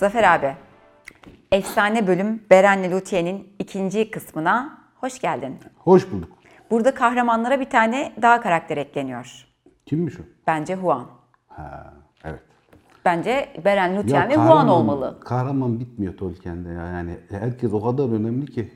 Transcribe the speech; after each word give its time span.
Zafer 0.00 0.24
abi, 0.24 0.54
efsane 1.52 2.06
bölüm 2.06 2.42
Berenli 2.50 2.90
Luthien'in 2.90 3.48
ikinci 3.58 4.10
kısmına 4.10 4.78
hoş 4.94 5.18
geldin. 5.18 5.56
Hoş 5.76 6.12
bulduk. 6.12 6.28
Burada 6.70 6.94
kahramanlara 6.94 7.60
bir 7.60 7.70
tane 7.70 8.12
daha 8.22 8.40
karakter 8.40 8.76
ekleniyor. 8.76 9.46
Kimmiş 9.86 10.20
o? 10.20 10.22
Bence 10.46 10.74
Huan. 10.74 11.06
Ha, 11.48 11.94
evet. 12.24 12.40
Bence 13.04 13.48
Beren 13.64 13.96
Lutien 13.96 14.28
ve 14.28 14.36
Huan 14.36 14.68
olmalı. 14.68 15.20
Kahraman 15.24 15.80
bitmiyor 15.80 16.16
Tolkien'de 16.16 16.68
ya. 16.68 16.86
Yani 16.86 17.16
herkes 17.30 17.72
o 17.72 17.82
kadar 17.82 18.08
önemli 18.08 18.46
ki. 18.46 18.70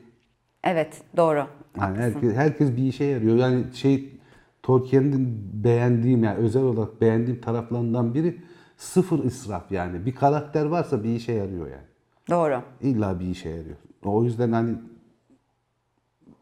Evet, 0.65 1.03
doğru. 1.17 1.47
Yani 1.81 1.99
herkes, 1.99 2.35
herkes 2.35 2.77
bir 2.77 2.83
işe 2.83 3.05
yarıyor. 3.05 3.37
Yani 3.37 3.65
şey 3.75 4.21
Tolkien'in 4.63 5.51
beğendiğim 5.65 6.25
yani 6.25 6.37
özel 6.37 6.63
olarak 6.63 7.01
beğendiğim 7.01 7.41
taraflarından 7.41 8.15
biri 8.15 8.41
sıfır 8.85 9.25
israf 9.25 9.73
yani. 9.73 10.07
Bir 10.07 10.15
karakter 10.15 10.65
varsa 10.65 11.05
bir 11.05 11.17
işe 11.17 11.33
yarıyor 11.33 11.67
yani. 11.67 11.87
Doğru. 12.31 12.63
İlla 12.81 13.21
bir 13.21 13.27
işe 13.27 13.49
yarıyor. 13.49 13.77
O 14.05 14.25
yüzden 14.25 14.53
hani 14.53 14.77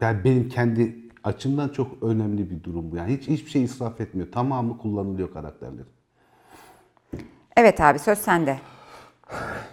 yani 0.00 0.24
benim 0.24 0.48
kendi 0.48 1.10
açımdan 1.24 1.68
çok 1.68 2.02
önemli 2.02 2.50
bir 2.50 2.62
durum 2.62 2.92
bu. 2.92 2.96
Yani 2.96 3.16
hiç 3.16 3.28
hiçbir 3.28 3.50
şey 3.50 3.62
israf 3.62 4.00
etmiyor. 4.00 4.32
Tamamı 4.32 4.78
kullanılıyor 4.78 5.32
karakterlerin. 5.32 5.86
Evet 7.56 7.80
abi 7.80 7.98
söz 7.98 8.18
sende. 8.18 8.58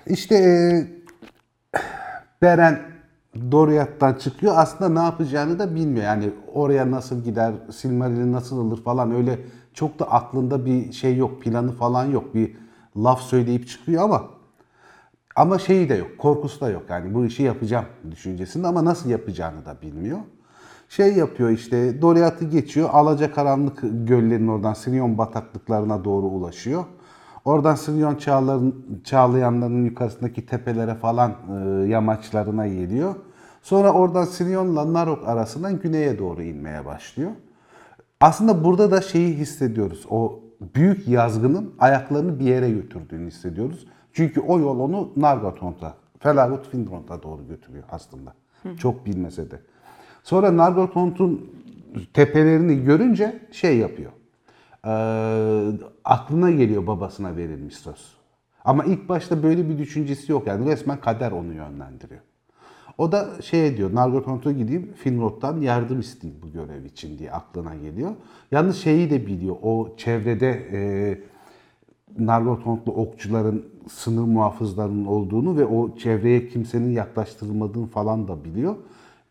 İşte 0.08 0.36
e, 0.36 1.80
Beren 2.42 2.82
Doriath'tan 3.52 4.14
çıkıyor. 4.14 4.54
Aslında 4.58 5.02
ne 5.02 5.06
yapacağını 5.06 5.60
da 5.60 5.76
bilmiyor. 5.76 6.06
Yani 6.06 6.32
oraya 6.54 6.92
nasıl 6.92 7.24
gider, 7.24 7.54
Silmaril'i 7.72 8.32
nasıl 8.32 8.68
alır 8.68 8.84
falan 8.84 9.12
öyle 9.12 9.40
çok 9.74 10.00
da 10.00 10.12
aklında 10.12 10.66
bir 10.66 10.92
şey 10.92 11.18
yok, 11.18 11.42
planı 11.42 11.72
falan 11.72 12.06
yok. 12.06 12.36
Bir 12.36 12.58
laf 12.98 13.22
söyleyip 13.22 13.68
çıkıyor 13.68 14.04
ama 14.04 14.24
ama 15.36 15.60
şeyi 15.60 15.90
de 15.90 15.96
yok, 15.96 16.18
korkusu 16.18 16.62
da 16.62 16.70
yok. 16.70 16.84
Yani 16.90 17.14
bu 17.14 17.26
işi 17.26 17.44
yapacağım 17.44 17.86
düşüncesinde 18.12 18.68
ama 18.68 18.86
nasıl 18.86 19.10
yapacağını 19.10 19.66
da 19.66 19.82
bilmiyor. 19.82 20.20
Şey 20.90 21.14
yapıyor 21.14 21.50
işte, 21.50 22.02
Doriath'ı 22.02 22.46
geçiyor, 22.46 22.90
Alacakaranlık 22.92 23.80
göllerinin 23.82 24.48
oradan 24.48 24.74
Sirion 24.74 25.18
bataklıklarına 25.18 26.04
doğru 26.04 26.26
ulaşıyor. 26.26 26.84
Oradan 27.46 27.76
Sirion 27.76 28.16
çağların, 28.16 29.02
çağlayanların 29.04 29.86
yukarısındaki 29.86 30.46
tepelere 30.46 30.96
falan 30.96 31.32
e, 31.32 31.88
yamaçlarına 31.88 32.68
geliyor. 32.68 33.16
Sonra 33.62 33.94
oradan 33.94 34.24
Sirion'la 34.24 34.94
Narok 34.94 35.28
arasından 35.28 35.80
güneye 35.80 36.20
doğru 36.20 36.44
inmeye 36.44 36.86
başlıyor. 36.86 37.32
Aslında 38.22 38.64
burada 38.64 38.92
da 38.92 39.02
şeyi 39.02 39.38
hissediyoruz. 39.38 40.06
O 40.10 40.40
büyük 40.76 41.08
yazgının 41.08 41.74
ayaklarını 41.80 42.40
bir 42.40 42.46
yere 42.46 42.72
götürdüğünü 42.72 43.28
hissediyoruz. 43.28 43.88
Çünkü 44.14 44.42
o 44.42 44.60
yol 44.60 44.80
onu 44.80 45.12
Nargothrond'a, 45.16 45.96
Felagut 46.20 46.68
Finrond'a 46.68 47.24
doğru 47.24 47.48
götürüyor 47.48 47.84
aslında. 47.92 48.34
Çok 48.78 49.06
bilmese 49.06 49.52
de. 49.52 49.60
Sonra 50.24 50.58
Nargothrond'un 50.58 51.52
tepelerini 52.14 52.84
görünce 52.84 53.40
şey 53.52 53.78
yapıyor. 53.78 54.12
Ee, 54.86 55.72
aklına 56.06 56.52
geliyor 56.52 56.88
babasına 56.88 57.36
verilmiş 57.36 57.76
söz. 57.76 58.16
Ama 58.66 58.86
ilk 58.86 59.10
başta 59.10 59.44
böyle 59.44 59.70
bir 59.70 59.78
düşüncesi 59.78 60.32
yok. 60.32 60.48
Yani 60.48 60.72
resmen 60.72 61.00
kader 61.00 61.32
onu 61.32 61.54
yönlendiriyor. 61.54 62.22
O 63.00 63.12
da 63.12 63.42
şey 63.42 63.78
diyor, 63.78 63.96
Nargothrond'a 63.96 64.52
gideyim, 64.52 64.94
Finrod'dan 64.96 65.62
yardım 65.62 66.00
isteyeyim 66.00 66.42
bu 66.44 66.52
görev 66.52 66.86
için 66.86 67.20
diye 67.20 67.32
aklına 67.32 67.76
geliyor. 67.76 68.12
Yalnız 68.52 68.78
şeyi 68.78 69.10
de 69.10 69.26
biliyor, 69.26 69.56
o 69.62 69.96
çevrede 69.98 70.50
e, 70.72 70.80
Nargothrond'lu 72.18 72.92
okçuların, 72.92 73.66
sınır 73.90 74.28
muhafızlarının 74.28 75.06
olduğunu 75.06 75.58
ve 75.58 75.66
o 75.66 75.96
çevreye 75.98 76.48
kimsenin 76.48 76.92
yaklaştırılmadığını 76.92 77.88
falan 77.88 78.28
da 78.28 78.44
biliyor. 78.44 78.76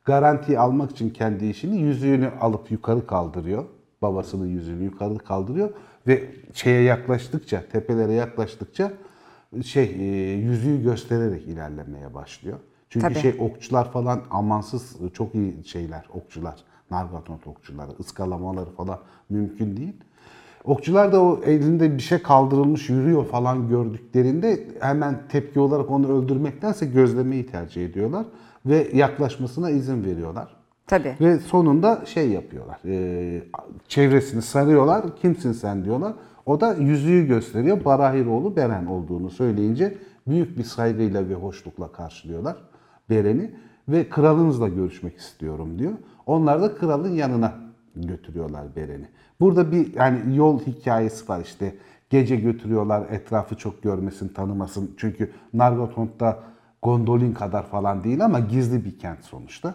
Garanti 0.05 0.59
almak 0.59 0.91
için 0.91 1.11
kendi 1.11 1.47
işini 1.47 1.81
yüzüğünü 1.81 2.31
alıp 2.41 2.71
yukarı 2.71 3.07
kaldırıyor. 3.07 3.65
Babasının 4.03 4.47
yüzüğünü 4.47 4.85
yukarı 4.85 5.19
kaldırıyor 5.19 5.71
ve 6.07 6.31
şeye 6.53 6.83
yaklaştıkça, 6.83 7.63
tepelere 7.73 8.13
yaklaştıkça 8.13 8.93
şey 9.65 9.85
e, 9.85 10.33
yüzüğü 10.33 10.83
göstererek 10.83 11.47
ilerlemeye 11.47 12.15
başlıyor. 12.15 12.59
Çünkü 12.91 13.09
Tabii. 13.09 13.19
şey 13.19 13.37
okçular 13.39 13.93
falan 13.93 14.21
amansız 14.31 14.97
çok 15.13 15.35
iyi 15.35 15.65
şeyler 15.65 16.09
okçular. 16.15 16.57
Nargothrond 16.91 17.41
okçuları 17.47 17.91
ıskalamaları 18.01 18.71
falan 18.71 18.99
mümkün 19.31 19.77
değil. 19.77 19.97
Okçular 20.65 21.13
da 21.13 21.23
o 21.23 21.41
elinde 21.45 21.97
bir 21.97 22.03
şey 22.03 22.23
kaldırılmış 22.23 22.89
yürüyor 22.89 23.27
falan 23.27 23.69
gördüklerinde 23.69 24.69
hemen 24.81 25.19
tepki 25.29 25.61
olarak 25.61 25.91
onu 25.91 26.19
öldürmektense 26.19 26.87
gözlemeyi 26.87 27.47
tercih 27.47 27.85
ediyorlar 27.85 28.27
ve 28.67 28.89
yaklaşmasına 28.93 29.71
izin 29.71 30.05
veriyorlar. 30.05 30.57
Tabii. 30.87 31.17
Ve 31.21 31.39
sonunda 31.39 32.03
şey 32.07 32.29
yapıyorlar. 32.31 32.79
e, 32.85 33.43
çevresini 33.89 34.43
sarıyorlar. 34.43 35.17
Kimsin 35.17 35.53
sen 35.53 35.85
diyorlar. 35.85 36.13
O 36.47 36.61
da 36.61 36.75
yüzüğü 36.75 37.27
gösteriyor. 37.27 37.85
Barahiroğlu 37.85 38.57
Beren 38.57 38.87
olduğunu 38.87 39.31
söyleyince 39.31 39.99
büyük 40.27 40.59
bir 40.59 40.65
saygıyla 40.65 41.29
ve 41.29 41.35
hoşlukla 41.35 41.93
karşılıyorlar 41.93 42.57
Beren'i. 43.11 43.51
Ve 43.89 44.09
kralınızla 44.09 44.69
görüşmek 44.69 45.17
istiyorum 45.19 45.79
diyor. 45.79 45.93
Onlar 46.27 46.63
da 46.63 46.75
kralın 46.75 47.13
yanına 47.15 47.53
götürüyorlar 47.97 48.77
Beren'i. 48.77 49.09
Burada 49.41 49.73
bir 49.73 49.95
yani 49.95 50.37
yol 50.37 50.61
hikayesi 50.61 51.29
var 51.29 51.41
işte. 51.41 51.75
Gece 52.11 52.37
götürüyorlar 52.37 53.07
etrafı 53.11 53.55
çok 53.57 53.83
görmesin, 53.83 54.29
tanımasın. 54.29 54.95
Çünkü 54.97 55.33
Nargothrond'da 55.55 56.39
Gondolin 56.83 57.33
kadar 57.35 57.67
falan 57.67 58.05
değil 58.05 58.25
ama 58.25 58.41
gizli 58.41 58.85
bir 58.85 58.99
kent 58.99 59.25
sonuçta. 59.25 59.75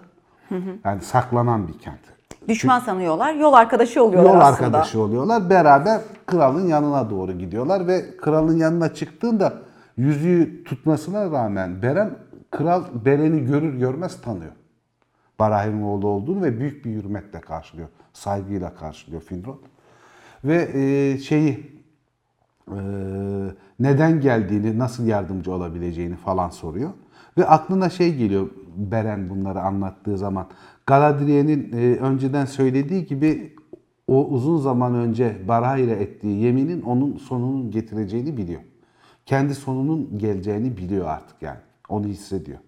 Yani 0.85 1.01
saklanan 1.01 1.67
bir 1.67 1.73
kent. 1.79 1.99
Düşman 2.47 2.79
sanıyorlar, 2.79 3.33
yol 3.33 3.53
arkadaşı 3.53 4.03
oluyorlar 4.03 4.29
Yol 4.33 4.39
aslında. 4.39 4.67
arkadaşı 4.67 5.01
oluyorlar. 5.01 5.49
Beraber 5.49 6.01
kralın 6.25 6.67
yanına 6.67 7.09
doğru 7.09 7.31
gidiyorlar 7.31 7.87
ve 7.87 8.17
kralın 8.17 8.57
yanına 8.57 8.93
çıktığında 8.93 9.53
yüzüğü 9.97 10.63
tutmasına 10.63 11.31
rağmen 11.31 11.81
Beren 11.81 12.11
kral 12.57 12.83
Beren'i 13.05 13.45
görür 13.45 13.79
görmez 13.79 14.21
tanıyor. 14.21 14.51
Barahim'in 15.39 15.81
oğlu 15.81 16.07
olduğunu 16.07 16.41
ve 16.41 16.59
büyük 16.59 16.85
bir 16.85 16.91
hürmetle 16.91 17.41
karşılıyor. 17.41 17.87
Saygıyla 18.13 18.75
karşılıyor 18.75 19.21
Finrod. 19.21 19.59
Ve 20.43 20.69
e, 20.73 21.17
şeyi 21.17 21.81
e, 22.67 22.77
neden 23.79 24.21
geldiğini, 24.21 24.79
nasıl 24.79 25.07
yardımcı 25.07 25.51
olabileceğini 25.51 26.15
falan 26.15 26.49
soruyor. 26.49 26.89
Ve 27.37 27.45
aklına 27.45 27.89
şey 27.89 28.15
geliyor 28.15 28.49
Beren 28.75 29.29
bunları 29.29 29.61
anlattığı 29.61 30.17
zaman. 30.17 30.47
Galadriel'in 30.85 31.71
e, 31.73 31.97
önceden 31.97 32.45
söylediği 32.45 33.05
gibi 33.05 33.55
o 34.07 34.27
uzun 34.27 34.57
zaman 34.57 34.95
önce 34.95 35.47
Barahir'e 35.47 35.91
ettiği 35.91 36.41
yeminin 36.41 36.81
onun 36.81 37.17
sonunun 37.17 37.71
getireceğini 37.71 38.37
biliyor. 38.37 38.61
Kendi 39.25 39.55
sonunun 39.55 40.17
geleceğini 40.17 40.77
biliyor 40.77 41.07
artık 41.07 41.41
yani. 41.41 41.59
Onu 41.93 42.07
hissediyor. 42.07 42.59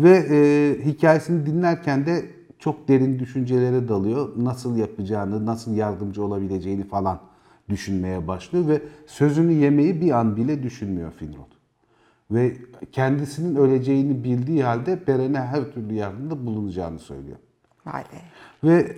Ve 0.00 0.26
e, 0.30 0.84
hikayesini 0.84 1.46
dinlerken 1.46 2.06
de 2.06 2.26
çok 2.58 2.88
derin 2.88 3.18
düşüncelere 3.18 3.88
dalıyor. 3.88 4.32
Nasıl 4.36 4.76
yapacağını, 4.76 5.46
nasıl 5.46 5.74
yardımcı 5.74 6.24
olabileceğini 6.24 6.84
falan 6.84 7.20
düşünmeye 7.68 8.28
başlıyor 8.28 8.68
ve 8.68 8.82
sözünü 9.06 9.52
yemeyi 9.52 10.00
bir 10.00 10.10
an 10.10 10.36
bile 10.36 10.62
düşünmüyor 10.62 11.12
Finrod. 11.12 11.56
Ve 12.30 12.56
kendisinin 12.92 13.56
öleceğini 13.56 14.24
bildiği 14.24 14.64
halde 14.64 15.06
Beren'e 15.06 15.40
her 15.40 15.72
türlü 15.72 15.94
yardımda 15.94 16.46
bulunacağını 16.46 16.98
söylüyor. 16.98 17.36
Vay 17.86 18.02
be. 18.02 18.20
Ve 18.64 18.96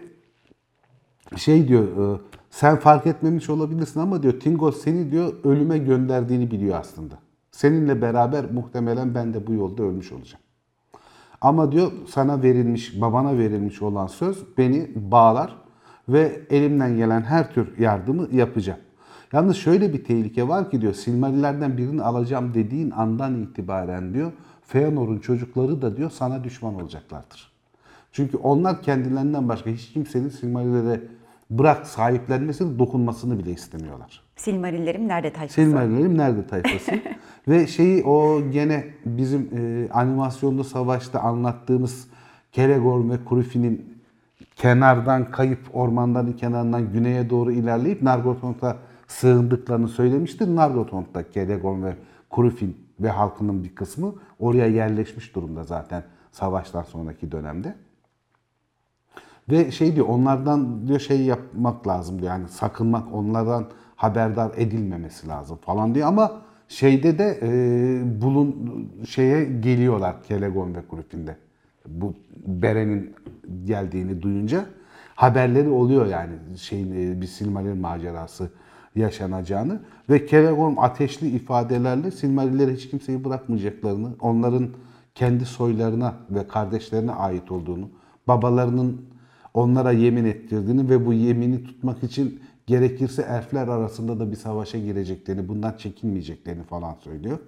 şey 1.36 1.68
diyor, 1.68 2.16
e, 2.16 2.20
sen 2.50 2.76
fark 2.76 3.06
etmemiş 3.06 3.50
olabilirsin 3.50 4.00
ama 4.00 4.22
diyor 4.22 4.40
Tingol 4.40 4.72
seni 4.72 5.10
diyor 5.10 5.32
ölüme 5.44 5.78
gönderdiğini 5.78 6.50
biliyor 6.50 6.80
aslında. 6.80 7.18
Seninle 7.58 8.02
beraber 8.02 8.44
muhtemelen 8.50 9.14
ben 9.14 9.34
de 9.34 9.46
bu 9.46 9.54
yolda 9.54 9.82
ölmüş 9.82 10.12
olacağım. 10.12 10.42
Ama 11.40 11.72
diyor 11.72 11.92
sana 12.08 12.42
verilmiş, 12.42 13.00
babana 13.00 13.38
verilmiş 13.38 13.82
olan 13.82 14.06
söz 14.06 14.58
beni 14.58 14.90
bağlar 14.94 15.56
ve 16.08 16.40
elimden 16.50 16.96
gelen 16.96 17.20
her 17.20 17.54
tür 17.54 17.78
yardımı 17.78 18.28
yapacağım. 18.32 18.78
Yalnız 19.32 19.56
şöyle 19.56 19.92
bir 19.92 20.04
tehlike 20.04 20.48
var 20.48 20.70
ki 20.70 20.80
diyor 20.80 20.94
Silmarillerden 20.94 21.78
birini 21.78 22.02
alacağım 22.02 22.54
dediğin 22.54 22.90
andan 22.90 23.42
itibaren 23.42 24.14
diyor 24.14 24.32
Feanor'un 24.62 25.18
çocukları 25.18 25.82
da 25.82 25.96
diyor 25.96 26.10
sana 26.10 26.44
düşman 26.44 26.74
olacaklardır. 26.74 27.52
Çünkü 28.12 28.36
onlar 28.36 28.82
kendilerinden 28.82 29.48
başka 29.48 29.70
hiç 29.70 29.92
kimsenin 29.92 30.28
Silmarillere 30.28 31.00
bırak 31.50 31.86
sahiplenmesini, 31.86 32.78
dokunmasını 32.78 33.38
bile 33.38 33.50
istemiyorlar. 33.50 34.22
Silmarillerim 34.36 35.08
nerede 35.08 35.32
tayfası? 35.32 35.54
Silmarillerim 35.54 36.18
nerede 36.18 36.46
tayfası? 36.46 36.92
Ve 37.48 37.66
şeyi 37.66 38.04
o 38.04 38.50
gene 38.50 38.86
bizim 39.04 39.50
e, 39.56 39.88
animasyonlu 39.92 40.64
savaşta 40.64 41.20
anlattığımız 41.20 42.08
Kelegorm 42.52 43.10
ve 43.10 43.24
Kurufi'nin 43.24 43.98
kenardan 44.56 45.30
kayıp 45.30 45.58
ormanların 45.72 46.32
kenarından 46.32 46.92
güneye 46.92 47.30
doğru 47.30 47.52
ilerleyip 47.52 48.02
Nargothrond'a 48.02 48.76
sığındıklarını 49.06 49.88
söylemiştir. 49.88 50.56
Nargothrond'da 50.56 51.30
Kelegorm 51.30 51.84
ve 51.84 51.96
Kurufin 52.30 52.76
ve 53.00 53.10
halkının 53.10 53.64
bir 53.64 53.74
kısmı 53.74 54.14
oraya 54.38 54.66
yerleşmiş 54.66 55.34
durumda 55.34 55.64
zaten 55.64 56.02
savaştan 56.32 56.82
sonraki 56.82 57.32
dönemde. 57.32 57.74
Ve 59.50 59.70
şey 59.70 59.96
diyor 59.96 60.06
onlardan 60.08 60.88
diyor 60.88 61.00
şey 61.00 61.20
yapmak 61.20 61.88
lazım 61.88 62.18
diyor. 62.22 62.30
Yani 62.30 62.48
sakınmak 62.48 63.14
onlardan 63.14 63.66
haberdar 63.96 64.50
edilmemesi 64.56 65.28
lazım 65.28 65.56
falan 65.56 65.94
diyor 65.94 66.08
ama 66.08 66.32
şeyde 66.68 67.18
de 67.18 67.38
e, 67.42 68.22
bulun 68.22 68.56
şeye 69.08 69.44
geliyorlar 69.44 70.22
Kelegon 70.22 70.74
ve 70.74 70.82
Griffin'de. 70.90 71.36
Bu 71.86 72.14
Beren'in 72.46 73.14
geldiğini 73.64 74.22
duyunca 74.22 74.66
haberleri 75.14 75.68
oluyor 75.68 76.06
yani 76.06 76.32
şeyin 76.56 76.92
e, 76.92 77.20
bir 77.20 77.26
Silmaril 77.26 77.80
macerası 77.80 78.50
yaşanacağını 78.96 79.80
ve 80.10 80.26
Kelegon 80.26 80.76
ateşli 80.76 81.28
ifadelerle 81.28 82.10
Silmarilleri 82.10 82.74
hiç 82.74 82.90
kimseyi 82.90 83.24
bırakmayacaklarını, 83.24 84.08
onların 84.20 84.68
kendi 85.14 85.44
soylarına 85.44 86.14
ve 86.30 86.48
kardeşlerine 86.48 87.12
ait 87.12 87.52
olduğunu, 87.52 87.88
babalarının 88.28 89.00
onlara 89.54 89.92
yemin 89.92 90.24
ettirdiğini 90.24 90.90
ve 90.90 91.06
bu 91.06 91.12
yemini 91.12 91.64
tutmak 91.64 92.02
için 92.02 92.40
gerekirse 92.66 93.22
elfler 93.22 93.68
arasında 93.68 94.20
da 94.20 94.30
bir 94.30 94.36
savaşa 94.36 94.78
gireceklerini, 94.78 95.48
bundan 95.48 95.72
çekinmeyeceklerini 95.78 96.62
falan 96.62 96.94
söylüyor. 96.94 97.38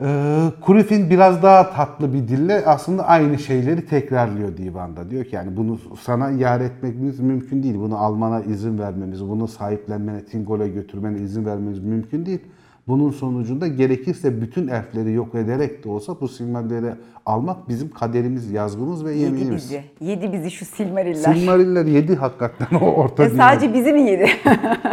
Ee, 0.00 0.38
Kurifin 0.60 1.10
biraz 1.10 1.42
daha 1.42 1.70
tatlı 1.70 2.14
bir 2.14 2.28
dille 2.28 2.66
aslında 2.66 3.06
aynı 3.06 3.38
şeyleri 3.38 3.86
tekrarlıyor 3.86 4.56
divanda. 4.56 5.10
Diyor 5.10 5.24
ki 5.24 5.36
yani 5.36 5.56
bunu 5.56 5.78
sana 6.00 6.30
yar 6.30 6.60
etmemiz 6.60 7.20
mümkün 7.20 7.62
değil. 7.62 7.74
Bunu 7.74 7.98
almana 7.98 8.40
izin 8.40 8.78
vermemiz, 8.78 9.28
bunu 9.28 9.48
sahiplenmene, 9.48 10.24
Tingol'a 10.24 10.66
götürmene 10.66 11.20
izin 11.20 11.46
vermemiz 11.46 11.78
mümkün 11.78 12.26
değil. 12.26 12.40
Bunun 12.88 13.10
sonucunda 13.10 13.66
gerekirse 13.68 14.40
bütün 14.40 14.68
elfleri 14.68 15.12
yok 15.12 15.34
ederek 15.34 15.84
de 15.84 15.88
olsa 15.88 16.20
bu 16.20 16.28
silmarleri 16.28 16.94
almak 17.26 17.68
bizim 17.68 17.90
kaderimiz, 17.90 18.50
yazgımız 18.50 19.04
ve 19.04 19.12
Yedi 19.12 19.22
yeminimiz. 19.22 19.54
bizi. 19.64 19.84
Yedi 20.00 20.32
bizi 20.32 20.50
şu 20.50 20.64
Silmariller. 20.64 21.34
Silmariller 21.34 21.84
yedi 21.86 22.16
hakikaten 22.16 22.76
o 22.80 22.84
orta 22.84 23.22
Ya 23.22 23.30
dünya. 23.30 23.48
sadece 23.50 23.74
bizi 23.74 23.92
mi 23.92 24.02
yedi? 24.02 24.30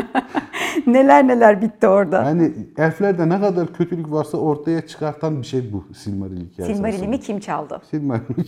neler 0.88 1.28
neler 1.28 1.62
bitti 1.62 1.88
orada. 1.88 2.24
Yani 2.24 2.52
elflerde 2.78 3.30
ne 3.30 3.40
kadar 3.40 3.74
kötülük 3.74 4.12
varsa 4.12 4.38
ortaya 4.38 4.88
çıkartan 4.88 5.42
bir 5.42 5.48
şey 5.48 5.74
bu 5.74 5.84
Silmaril 5.94 6.50
hikayesi. 6.50 6.76
Silmaril'imi 6.76 7.20
kim 7.20 7.40
çaldı? 7.40 7.82
Silmaril. 7.92 8.22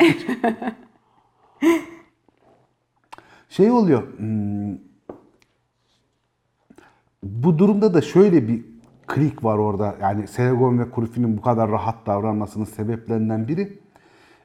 şey 3.50 3.72
oluyor. 3.72 4.04
hmm, 4.18 4.78
Bu 7.24 7.58
durumda 7.60 7.94
da 7.94 8.02
şöyle 8.02 8.48
bir 8.48 8.66
klik 9.10 9.44
var 9.44 9.58
orada. 9.58 9.96
Yani 10.02 10.28
Seragon 10.28 10.80
ve 10.80 10.92
Kurufi'nin 10.92 11.38
bu 11.38 11.42
kadar 11.42 11.72
rahat 11.72 12.08
davranmasının 12.08 12.66
sebeplerinden 12.66 13.48
biri 13.48 13.80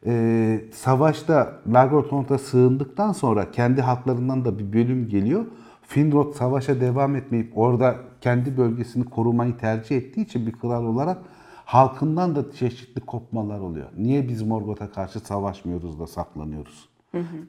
e, 0.07 0.61
savaşta 0.73 1.61
Largotont'a 1.73 2.39
sığındıktan 2.39 3.13
sonra 3.13 3.51
kendi 3.51 3.83
halklarından 3.83 4.45
da 4.45 4.59
bir 4.59 4.73
bölüm 4.73 5.09
geliyor. 5.09 5.45
Finrod 5.83 6.33
savaşa 6.33 6.81
devam 6.81 7.17
etmeyip 7.17 7.59
orada 7.59 7.97
kendi 8.21 8.57
bölgesini 8.57 9.05
korumayı 9.05 9.57
tercih 9.57 9.97
ettiği 9.97 10.25
için 10.25 10.47
bir 10.47 10.53
kral 10.53 10.85
olarak 10.85 11.19
halkından 11.65 12.37
da 12.37 12.53
çeşitli 12.53 13.01
kopmalar 13.01 13.61
oluyor. 13.61 13.87
Niye 13.97 14.29
biz 14.29 14.43
Morgoth'a 14.43 14.93
karşı 14.93 15.21
savaşmıyoruz 15.21 16.01
da 16.01 16.07
saklanıyoruz? 16.07 16.89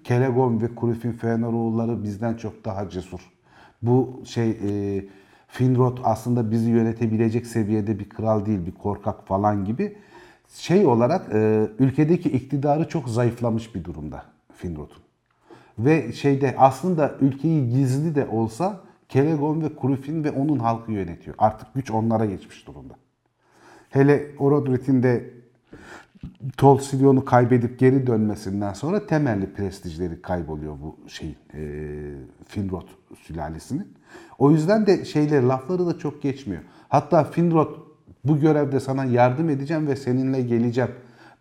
Kelegon 0.03 0.61
ve 0.61 0.75
Kurufin 0.75 1.13
Fëanoroğulları 1.13 2.03
bizden 2.03 2.33
çok 2.33 2.65
daha 2.65 2.89
cesur. 2.89 3.19
Bu 3.81 4.21
şey 4.25 4.49
e, 4.49 5.05
Finrod 5.55 5.97
aslında 6.03 6.51
bizi 6.51 6.69
yönetebilecek 6.69 7.47
seviyede 7.47 7.99
bir 7.99 8.09
kral 8.09 8.45
değil, 8.45 8.65
bir 8.65 8.71
korkak 8.71 9.27
falan 9.27 9.65
gibi 9.65 9.97
şey 10.49 10.85
olarak 10.85 11.33
e, 11.33 11.69
ülkedeki 11.79 12.29
iktidarı 12.29 12.87
çok 12.87 13.09
zayıflamış 13.09 13.75
bir 13.75 13.83
durumda 13.83 14.25
Finrod'un. 14.57 14.97
Ve 15.79 16.13
şeyde 16.13 16.55
aslında 16.57 17.15
ülkeyi 17.21 17.69
gizli 17.69 18.15
de 18.15 18.27
olsa 18.27 18.81
Kelegon 19.09 19.61
ve 19.61 19.75
Kurufin 19.75 20.23
ve 20.23 20.31
onun 20.31 20.59
halkı 20.59 20.91
yönetiyor. 20.91 21.35
Artık 21.39 21.73
güç 21.73 21.91
onlara 21.91 22.25
geçmiş 22.25 22.67
durumda. 22.67 22.93
Hele 23.89 24.31
Orodrit'in 24.39 25.03
de 25.03 25.29
Tol 26.57 26.77
Silion'u 26.77 27.25
kaybedip 27.25 27.79
geri 27.79 28.07
dönmesinden 28.07 28.73
sonra 28.73 29.07
temelli 29.07 29.53
prestijleri 29.53 30.21
kayboluyor 30.21 30.73
bu 30.81 30.97
şeyin 31.07 31.37
e, 31.53 31.61
Finrod 32.47 32.87
sülalesinin. 33.21 33.93
O 34.37 34.51
yüzden 34.51 34.87
de 34.87 35.05
şeyler 35.05 35.43
lafları 35.43 35.87
da 35.87 35.97
çok 35.97 36.21
geçmiyor. 36.21 36.61
Hatta 36.89 37.23
Finrod 37.23 37.75
bu 38.25 38.39
görevde 38.39 38.79
sana 38.79 39.05
yardım 39.05 39.49
edeceğim 39.49 39.87
ve 39.87 39.95
seninle 39.95 40.41
geleceğim. 40.41 40.91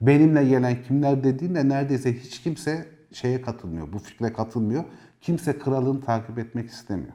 Benimle 0.00 0.44
gelen 0.44 0.82
kimler 0.82 1.24
dediğinde 1.24 1.68
neredeyse 1.68 2.12
hiç 2.12 2.42
kimse 2.42 2.86
şeye 3.12 3.42
katılmıyor. 3.42 3.92
Bu 3.92 3.98
fikre 3.98 4.32
katılmıyor. 4.32 4.84
Kimse 5.20 5.58
kralını 5.58 6.00
takip 6.00 6.38
etmek 6.38 6.70
istemiyor. 6.70 7.12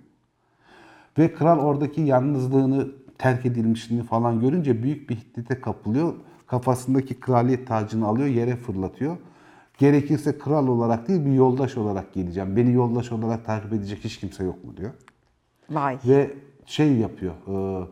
Ve 1.18 1.34
kral 1.34 1.60
oradaki 1.60 2.02
yalnızlığını, 2.02 2.88
terk 3.18 3.46
edilmişliğini 3.46 4.04
falan 4.04 4.40
görünce 4.40 4.84
büyük 4.84 5.10
bir 5.10 5.16
hiddete 5.16 5.62
kapılıyor. 5.62 6.14
Kafasındaki 6.50 7.20
kraliyet 7.20 7.68
tacını 7.68 8.08
alıyor, 8.08 8.28
yere 8.28 8.56
fırlatıyor. 8.56 9.18
Gerekirse 9.78 10.38
kral 10.38 10.68
olarak 10.68 11.08
değil 11.08 11.26
bir 11.26 11.32
yoldaş 11.34 11.78
olarak 11.78 12.14
geleceğim. 12.14 12.56
Beni 12.56 12.74
yoldaş 12.74 13.12
olarak 13.12 13.46
takip 13.46 13.74
edecek 13.74 14.00
hiç 14.04 14.18
kimse 14.20 14.44
yok 14.44 14.64
mu 14.64 14.78
diyor. 14.78 14.92
Vay. 15.70 15.98
Ve 16.06 16.34
şey 16.66 16.94
yapıyor. 16.98 17.34
E, 17.48 17.88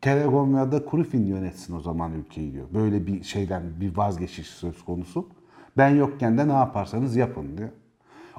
Telegon 0.00 0.54
ya 0.54 0.72
da 0.72 0.84
Kurufin 0.84 1.26
yönetsin 1.26 1.76
o 1.76 1.80
zaman 1.80 2.12
ülkeyi 2.12 2.52
diyor. 2.52 2.66
Böyle 2.74 3.06
bir 3.06 3.22
şeyden 3.22 3.62
bir 3.80 3.96
vazgeçiş 3.96 4.46
söz 4.46 4.84
konusu. 4.84 5.28
Ben 5.76 5.88
yokken 5.88 6.38
de 6.38 6.48
ne 6.48 6.52
yaparsanız 6.52 7.16
yapın 7.16 7.58
diyor. 7.58 7.68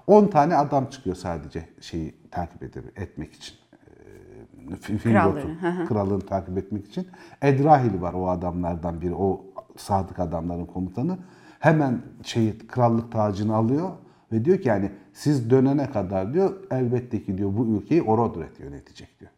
10 0.08 0.28
tane 0.28 0.56
adam 0.56 0.86
çıkıyor 0.86 1.16
sadece 1.16 1.70
şeyi 1.82 2.16
takip 2.32 2.64
ede- 2.64 2.92
etmek 2.96 3.34
için. 3.34 3.56
Hı. 5.62 5.86
krallığını 5.86 6.22
takip 6.22 6.58
etmek 6.58 6.88
için. 6.88 7.08
Edrahil 7.42 8.02
var 8.02 8.14
o 8.14 8.30
adamlardan 8.30 9.02
biri. 9.02 9.16
O 9.16 9.46
sadık 9.78 10.20
adamların 10.20 10.66
komutanı. 10.66 11.18
Hemen 11.60 12.02
şeyi 12.24 12.58
krallık 12.58 13.12
tacını 13.12 13.56
alıyor 13.56 13.90
ve 14.32 14.46
diyor 14.46 14.58
ki 14.58 14.68
yani 14.68 14.92
siz 15.14 15.50
dönene 15.50 15.90
kadar 15.90 16.34
diyor 16.34 16.54
elbette 16.72 17.24
ki 17.24 17.38
diyor 17.38 17.58
bu 17.58 17.66
ülkeyi 17.66 18.02
Orodret 18.02 18.60
yönetecek 18.60 19.20
diyor. 19.20 19.32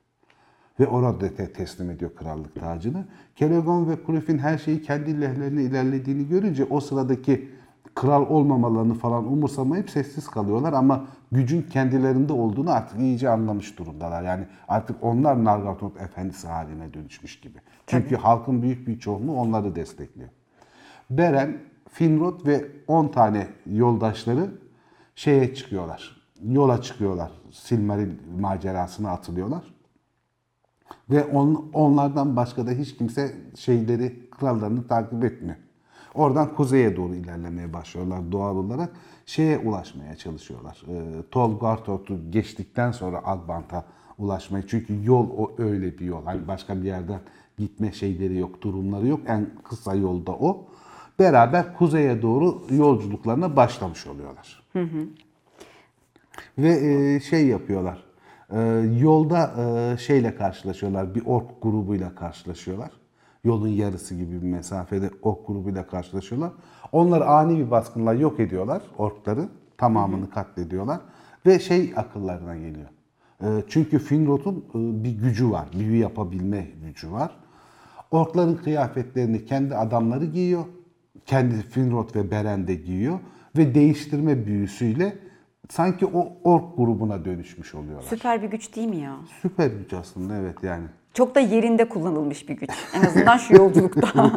Ve 0.80 0.88
Orodret'e 0.88 1.54
teslim 1.54 1.90
ediyor 1.90 2.16
krallık 2.16 2.56
tacını. 2.56 3.06
Kelegon 3.36 3.90
ve 3.90 4.04
Kurufin 4.04 4.38
her 4.38 4.58
şeyi 4.58 4.82
kendi 4.82 5.22
lehlerine 5.22 5.64
ilerlediğini 5.64 6.28
görünce 6.28 6.66
o 6.70 6.80
sıradaki 6.80 7.50
kral 7.96 8.30
olmamalarını 8.30 8.94
falan 8.94 9.32
umursamayıp 9.32 9.90
sessiz 9.90 10.28
kalıyorlar 10.28 10.74
ama 10.74 11.06
gücün 11.32 11.62
kendilerinde 11.62 12.34
olduğunu 12.34 12.72
artık 12.72 13.00
iyice 13.00 13.30
anlamış 13.30 13.80
durumdalar. 13.80 14.24
Yani 14.24 14.48
artık 14.68 15.04
onlar 15.04 15.44
Nargothrond 15.44 15.96
efendisi 15.96 16.48
haline 16.48 16.94
dönüşmüş 16.94 17.40
gibi. 17.40 17.58
Çünkü 17.88 18.16
halkın 18.16 18.62
büyük 18.62 18.88
bir 18.88 19.00
çoğunluğu 19.00 19.36
onları 19.36 19.76
destekliyor. 19.76 20.30
Beren, 21.10 21.58
Finrod 21.90 22.46
ve 22.46 22.66
10 22.88 23.08
tane 23.08 23.48
yoldaşları 23.66 24.52
şeye 25.16 25.56
çıkıyorlar. 25.56 26.22
Yola 26.44 26.82
çıkıyorlar. 26.82 27.32
Silmaril 27.52 28.12
macerasına 28.40 29.12
atılıyorlar. 29.12 29.64
Ve 31.10 31.26
on, 31.26 31.72
onlardan 31.74 32.36
başka 32.36 32.68
da 32.68 32.72
hiç 32.72 32.98
kimse 32.98 33.36
şeyleri, 33.56 34.30
krallarını 34.30 34.88
takip 34.88 35.24
etmiyor. 35.24 35.58
Oradan 36.14 36.56
kuzeye 36.56 36.96
doğru 36.96 37.16
ilerlemeye 37.16 37.74
başlıyorlar 37.74 38.32
doğal 38.32 38.56
olarak. 38.56 38.90
Şeye 39.26 39.58
ulaşmaya 39.58 40.16
çalışıyorlar. 40.16 40.84
E, 40.88 41.24
Tol 41.32 41.60
Gartort'u 41.60 42.32
geçtikten 42.32 42.92
sonra 42.92 43.22
Agbant'a 43.26 43.86
ulaşmayı. 44.18 44.68
Çünkü 44.68 45.06
yol 45.06 45.30
o 45.38 45.52
öyle 45.58 46.00
bir 46.00 46.06
yol. 46.06 46.26
Hani 46.26 46.48
başka 46.48 46.82
bir 46.82 46.88
yerden 46.88 47.20
gitme 47.58 47.92
şeyleri 47.92 48.38
yok, 48.38 48.62
durumları 48.62 49.08
yok. 49.08 49.20
En 49.28 49.50
kısa 49.64 49.96
yolda 49.96 50.32
o. 50.32 50.66
Beraber 51.20 51.74
kuzeye 51.74 52.22
doğru 52.22 52.62
yolculuklarına 52.70 53.56
başlamış 53.56 54.08
oluyorlar. 54.08 54.64
Ve 56.58 56.70
e, 56.70 57.20
şey 57.20 57.48
yapıyorlar. 57.48 58.04
E, 58.52 58.60
yolda 59.00 59.54
e, 59.58 59.98
şeyle 59.98 60.36
karşılaşıyorlar. 60.36 61.16
Bir 61.16 61.26
ork 61.26 61.62
grubuyla 61.62 62.16
karşılaşıyorlar. 62.16 62.92
Yolun 63.44 63.68
yarısı 63.68 64.16
gibi 64.16 64.42
bir 64.42 64.48
mesafede 64.48 65.10
ork 65.22 65.48
grubuyla 65.48 65.88
karşılaşıyorlar. 65.88 66.52
Onlar 66.92 67.22
ani 67.22 67.58
bir 67.58 67.72
baskınla 67.72 68.14
yok 68.14 68.40
ediyorlar 68.40 68.82
orkları. 68.98 69.50
Tamamını 69.78 70.30
katlediyorlar. 70.30 71.00
Ve 71.46 71.60
şey 71.60 71.94
akıllarına 71.96 72.56
geliyor. 72.56 72.88
E, 73.42 73.48
çünkü 73.68 74.00
Finrod'un 74.00 74.66
e, 74.70 75.04
bir 75.04 75.12
gücü 75.12 75.52
var. 75.52 75.68
Büyü 75.80 75.96
yapabilme 75.98 76.68
gücü 76.86 77.12
var. 77.12 77.32
Orkların 78.12 78.56
kıyafetlerini 78.56 79.46
kendi 79.46 79.76
adamları 79.76 80.26
giyiyor. 80.26 80.66
Kendi 81.26 81.56
Finrod 81.56 82.16
ve 82.16 82.32
Beren 82.32 82.68
de 82.68 82.76
giyiyor. 82.76 83.20
Ve 83.58 83.76
değiştirme 83.76 84.46
büyüsüyle 84.46 85.18
sanki 85.70 86.06
o 86.06 86.34
ork 86.44 86.78
grubuna 86.78 87.26
dönüşmüş 87.26 87.76
oluyorlar. 87.76 88.08
Süper 88.08 88.42
bir 88.44 88.48
güç 88.48 88.76
değil 88.76 88.88
mi 88.88 88.98
ya? 88.98 89.18
Süper 89.42 89.68
güç 89.68 89.94
aslında 89.94 90.36
evet 90.38 90.58
yani. 90.64 90.86
Çok 91.14 91.36
da 91.36 91.40
yerinde 91.40 91.90
kullanılmış 91.90 92.50
bir 92.50 92.54
güç. 92.58 92.70
En 92.96 93.06
azından 93.06 93.38
şu 93.38 93.54
yolculukta. 93.56 94.32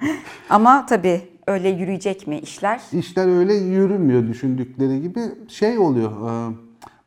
Ama 0.50 0.86
tabii 0.86 1.20
öyle 1.46 1.68
yürüyecek 1.68 2.26
mi 2.26 2.38
işler? 2.38 2.80
İşler 2.92 3.38
öyle 3.38 3.54
yürümüyor 3.54 4.28
düşündükleri 4.28 5.02
gibi 5.02 5.20
şey 5.48 5.78
oluyor. 5.78 6.10
e, 6.30 6.54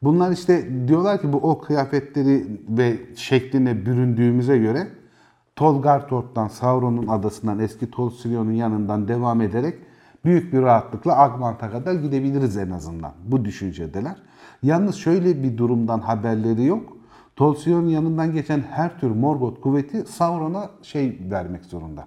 Bunlar 0.01 0.31
işte 0.31 0.67
diyorlar 0.87 1.21
ki 1.21 1.33
bu 1.33 1.37
o 1.37 1.59
kıyafetleri 1.61 2.45
ve 2.69 2.97
şekline 3.15 3.85
büründüğümüze 3.85 4.57
göre 4.57 4.87
Tolgartort'tan, 5.55 6.47
Sauron'un 6.47 7.07
adasından, 7.07 7.59
eski 7.59 7.91
Tol 7.91 8.09
Siryon'un 8.09 8.51
yanından 8.51 9.07
devam 9.07 9.41
ederek 9.41 9.75
büyük 10.25 10.53
bir 10.53 10.61
rahatlıkla 10.61 11.19
Agmant'a 11.19 11.71
kadar 11.71 11.93
gidebiliriz 11.93 12.57
en 12.57 12.69
azından. 12.71 13.11
Bu 13.25 13.45
düşüncedeler. 13.45 14.15
Yalnız 14.63 14.95
şöyle 14.95 15.43
bir 15.43 15.57
durumdan 15.57 15.99
haberleri 15.99 16.65
yok. 16.65 16.96
Tol 17.37 17.55
Siryon'un 17.55 17.89
yanından 17.89 18.33
geçen 18.33 18.59
her 18.59 18.99
tür 18.99 19.11
Morgoth 19.11 19.61
kuvveti 19.61 20.05
Sauron'a 20.05 20.69
şey 20.81 21.19
vermek 21.31 21.65
zorunda. 21.65 22.05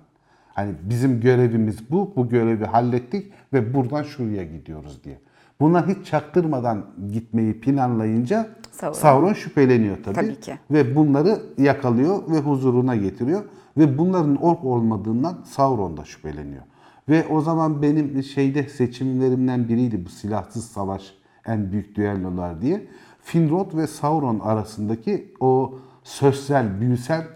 Hani 0.55 0.75
bizim 0.83 1.21
görevimiz 1.21 1.91
bu, 1.91 2.13
bu 2.17 2.29
görevi 2.29 2.65
hallettik 2.65 3.33
ve 3.53 3.75
buradan 3.75 4.03
şuraya 4.03 4.45
gidiyoruz 4.45 5.05
diye. 5.05 5.19
Bunlar 5.61 5.89
hiç 5.89 6.07
çaktırmadan 6.07 6.87
gitmeyi 7.13 7.61
planlayınca 7.61 8.49
Sauron. 8.73 8.95
Sauron, 8.95 9.33
şüpheleniyor 9.33 9.97
tabii. 10.05 10.15
Tabii 10.15 10.41
ki. 10.41 10.59
Ve 10.71 10.97
bunları 10.97 11.43
yakalıyor 11.59 12.31
ve 12.31 12.39
huzuruna 12.39 12.97
getiriyor. 12.97 13.45
Ve 13.77 13.99
bunların 13.99 14.37
ork 14.37 14.65
olmadığından 14.65 15.39
Sauron 15.45 15.97
da 15.97 16.05
şüpheleniyor. 16.05 16.63
Ve 17.09 17.27
o 17.27 17.41
zaman 17.41 17.83
benim 17.83 18.23
şeyde 18.23 18.69
seçimlerimden 18.69 19.69
biriydi 19.69 20.05
bu 20.05 20.09
silahsız 20.09 20.65
savaş 20.65 21.15
en 21.47 21.73
büyük 21.73 21.95
düellolar 21.95 22.63
diye. 22.63 22.87
Finrod 23.23 23.77
ve 23.77 23.87
Sauron 23.87 24.39
arasındaki 24.39 25.35
o 25.41 25.79
sözsel, 26.05 26.81
büyüsel 26.81 27.27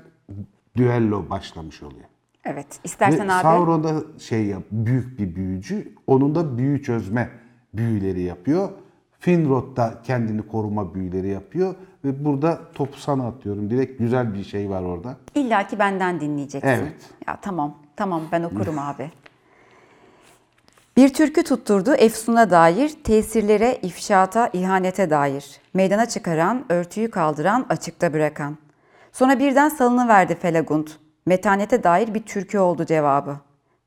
düello 0.77 1.31
başlamış 1.31 1.83
oluyor. 1.83 2.05
Evet. 2.45 2.67
İstersen 2.85 3.29
Ve 3.29 3.33
abi. 3.33 3.43
Sauron 3.43 3.85
da 3.85 3.95
şey 4.19 4.47
yap, 4.47 4.63
büyük 4.71 5.19
bir 5.19 5.37
büyücü. 5.37 5.93
Onun 6.07 6.35
da 6.35 6.59
büyü 6.59 6.83
çözme 6.83 7.31
büyüleri 7.75 8.23
yapıyor. 8.23 8.69
Finrod 9.19 9.77
da 9.77 10.01
kendini 10.05 10.43
koruma 10.43 10.95
büyüleri 10.95 11.29
yapıyor. 11.29 11.75
Ve 12.05 12.25
burada 12.25 12.61
topu 12.75 12.99
sana 12.99 13.27
atıyorum. 13.27 13.71
Direkt 13.71 13.99
güzel 13.99 14.35
bir 14.35 14.45
şey 14.45 14.71
var 14.71 14.83
orada. 14.83 15.17
İlla 15.35 15.67
ki 15.67 15.79
benden 15.79 16.21
dinleyeceksin. 16.21 16.69
Evet. 16.69 16.95
Ya 17.27 17.39
tamam, 17.43 17.79
tamam 17.97 18.23
ben 18.33 18.43
okurum 18.43 18.79
abi. 18.79 19.11
Bir 20.97 21.15
türkü 21.15 21.45
tutturdu 21.45 21.95
Efsun'a 21.95 22.51
dair, 22.51 22.89
tesirlere, 23.05 23.79
ifşaata, 23.83 24.51
ihanete 24.53 25.11
dair. 25.11 25.61
Meydana 25.75 26.07
çıkaran, 26.07 26.65
örtüyü 26.69 27.11
kaldıran, 27.11 27.67
açıkta 27.69 28.13
bırakan. 28.13 28.59
Sonra 29.13 29.39
birden 29.39 29.69
salınıverdi 29.69 30.35
Felagund. 30.35 30.89
Metanete 31.27 31.85
dair 31.85 32.15
bir 32.15 32.23
türkü 32.23 32.59
oldu 32.59 32.85
cevabı. 32.85 33.37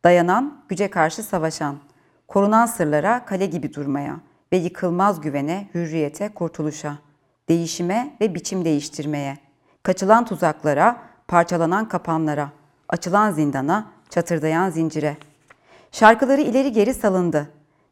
Dayanan, 0.06 0.64
güce 0.70 0.90
karşı 0.90 1.24
savaşan. 1.24 1.76
Korunan 2.28 2.66
sırlara, 2.66 3.26
kale 3.26 3.46
gibi 3.46 3.74
durmaya 3.74 4.16
ve 4.54 4.58
yıkılmaz 4.58 5.22
güvene, 5.22 5.68
hürriyete, 5.74 6.30
kurtuluşa. 6.30 6.98
Değişime 7.50 8.16
ve 8.22 8.36
biçim 8.36 8.66
değiştirmeye. 8.66 9.38
Kaçılan 9.84 10.26
tuzaklara, 10.26 10.98
parçalanan 11.28 11.88
kapanlara, 11.88 12.50
açılan 12.90 13.32
zindana, 13.32 13.86
çatırdayan 14.10 14.70
zincire. 14.70 15.18
Şarkıları 15.92 16.42
ileri 16.42 16.72
geri 16.72 16.94
salındı. 16.94 17.50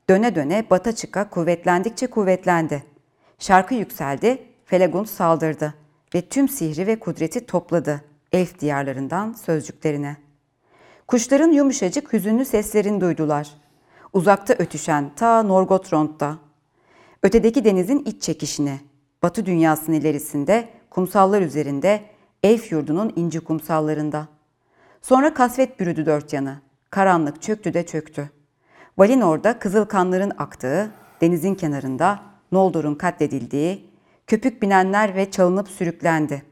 Döne 0.09 0.35
döne 0.35 0.65
bata 0.69 0.95
çıka 0.95 1.29
kuvvetlendikçe 1.29 2.07
kuvvetlendi. 2.07 2.94
Şarkı 3.39 3.75
yükseldi, 3.75 4.43
Felagund 4.65 5.05
saldırdı 5.05 5.73
ve 6.15 6.21
tüm 6.21 6.49
sihri 6.49 6.87
ve 6.87 6.99
kudreti 6.99 7.45
topladı 7.45 8.01
elf 8.31 8.59
diyarlarından 8.59 9.33
sözcüklerine. 9.33 10.17
Kuşların 11.07 11.51
yumuşacık 11.51 12.13
hüzünlü 12.13 12.45
seslerini 12.45 13.01
duydular. 13.01 13.49
Uzakta 14.13 14.53
ötüşen 14.53 15.11
ta 15.15 15.43
Norgothrond'da. 15.43 16.37
Ötedeki 17.23 17.65
denizin 17.65 18.03
iç 18.05 18.21
çekişini, 18.21 18.79
batı 19.23 19.45
dünyasının 19.45 19.95
ilerisinde, 19.95 20.69
kumsallar 20.89 21.41
üzerinde, 21.41 22.01
elf 22.43 22.71
yurdunun 22.71 23.13
inci 23.15 23.39
kumsallarında. 23.39 24.27
Sonra 25.01 25.33
kasvet 25.33 25.79
bürüdü 25.79 26.05
dört 26.05 26.33
yanı. 26.33 26.57
Karanlık 26.89 27.41
çöktü 27.41 27.73
de 27.73 27.85
çöktü. 27.85 28.29
Valinor'da 28.97 29.59
kızıl 29.59 29.85
kanların 29.85 30.31
aktığı, 30.37 30.91
denizin 31.21 31.55
kenarında 31.55 32.19
Noldor'un 32.55 32.95
katledildiği, 32.95 33.89
köpük 34.27 34.61
binenler 34.61 35.15
ve 35.15 35.31
çalınıp 35.31 35.67
sürüklendi. 35.67 36.43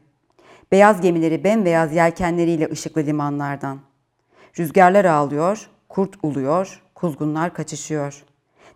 Beyaz 0.72 1.00
gemileri 1.00 1.44
bembeyaz 1.44 1.94
yelkenleriyle 1.94 2.70
ışıklı 2.70 3.06
limanlardan. 3.06 3.78
Rüzgarlar 4.58 5.04
ağlıyor, 5.04 5.70
kurt 5.88 6.16
uluyor, 6.22 6.82
kuzgunlar 6.94 7.54
kaçışıyor. 7.54 8.24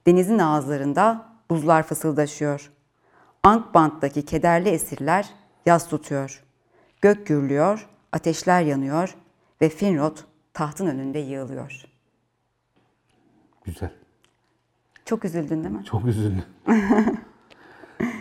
Denizin 0.07 0.39
ağızlarında 0.39 1.27
buzlar 1.51 1.83
fısıldaşıyor. 1.83 2.71
Ankbant'taki 3.43 4.25
kederli 4.25 4.69
esirler 4.69 5.27
yas 5.67 5.89
tutuyor. 5.89 6.45
Gök 7.01 7.27
gürlüyor, 7.27 7.89
ateşler 8.13 8.63
yanıyor 8.63 9.17
ve 9.61 9.69
Finrod 9.69 10.17
tahtın 10.55 10.87
önünde 10.87 11.19
yığılıyor. 11.19 11.83
Güzel. 13.65 13.98
Çok 15.09 15.25
üzüldün 15.25 15.65
değil 15.65 15.75
mi? 15.75 15.85
Çok 15.85 16.07
üzüldüm. 16.07 16.43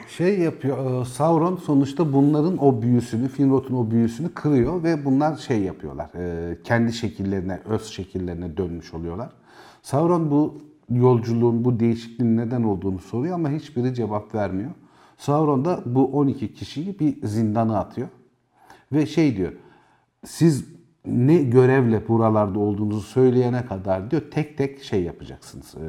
şey 0.08 0.40
yapıyor, 0.40 1.02
e, 1.02 1.06
Sauron 1.06 1.56
sonuçta 1.56 2.14
bunların 2.14 2.64
o 2.64 2.82
büyüsünü, 2.82 3.28
Finrod'un 3.28 3.76
o 3.76 3.92
büyüsünü 3.92 4.34
kırıyor 4.34 4.84
ve 4.84 5.06
bunlar 5.06 5.36
şey 5.36 5.62
yapıyorlar, 5.62 6.10
e, 6.16 6.58
kendi 6.64 6.94
şekillerine, 6.94 7.60
öz 7.66 7.86
şekillerine 7.86 8.58
dönmüş 8.58 8.94
oluyorlar. 8.94 9.30
Sauron 9.82 10.32
bu 10.32 10.62
yolculuğun, 10.90 11.66
bu 11.66 11.80
değişikliğin 11.80 12.38
neden 12.38 12.64
olduğunu 12.64 13.00
soruyor 13.00 13.36
ama 13.36 13.50
hiçbiri 13.50 13.94
cevap 13.94 14.36
vermiyor. 14.36 14.72
Sauron 15.18 15.66
da 15.66 15.84
bu 15.86 16.06
12 16.06 16.54
kişiyi 16.54 17.00
bir 17.00 17.28
zindana 17.28 17.80
atıyor 17.80 18.08
ve 18.92 19.06
şey 19.06 19.38
diyor, 19.38 19.52
siz 20.26 20.77
ne 21.08 21.38
görevle 21.38 22.08
buralarda 22.08 22.60
olduğunuzu 22.60 23.02
söyleyene 23.02 23.66
kadar 23.66 24.12
diyor 24.12 24.22
tek 24.32 24.58
tek 24.58 24.84
şey 24.84 25.04
yapacaksınız. 25.04 25.76
Ee, 25.76 25.82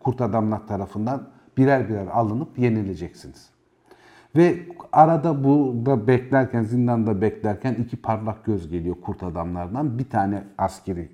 kurt 0.00 0.20
adamlar 0.20 0.66
tarafından 0.66 1.28
birer 1.56 1.88
birer 1.88 2.06
alınıp 2.06 2.58
yenileceksiniz. 2.58 3.50
Ve 4.36 4.58
arada 4.92 5.44
burada 5.44 6.06
beklerken, 6.06 6.62
zindanda 6.62 7.20
beklerken 7.20 7.74
iki 7.74 7.96
parlak 7.96 8.44
göz 8.44 8.68
geliyor 8.68 8.96
kurt 9.02 9.22
adamlardan. 9.22 9.98
Bir 9.98 10.10
tane 10.10 10.44
askeri 10.58 11.08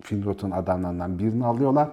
Finrod'un 0.00 0.50
adamlarından 0.50 1.18
birini 1.18 1.44
alıyorlar. 1.44 1.88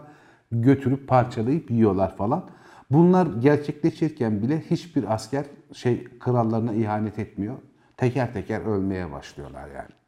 Götürüp 0.51 1.07
parçalayıp 1.07 1.71
yiyorlar 1.71 2.15
falan. 2.15 2.43
Bunlar 2.91 3.27
gerçekleşirken 3.39 4.41
bile 4.41 4.61
hiçbir 4.61 5.13
asker 5.13 5.45
şey 5.73 6.03
krallarına 6.19 6.73
ihanet 6.73 7.19
etmiyor. 7.19 7.55
Teker 7.97 8.33
teker 8.33 8.61
ölmeye 8.61 9.11
başlıyorlar 9.11 9.67
yani. 9.67 10.02